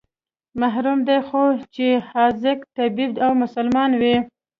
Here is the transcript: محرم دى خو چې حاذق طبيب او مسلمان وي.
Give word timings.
محرم 0.59 0.99
دى 1.07 1.17
خو 1.27 1.43
چې 1.75 1.87
حاذق 2.09 2.59
طبيب 2.77 3.11
او 3.25 3.31
مسلمان 3.43 3.89
وي. 4.01 4.15